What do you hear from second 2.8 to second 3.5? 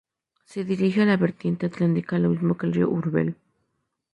Úrbel.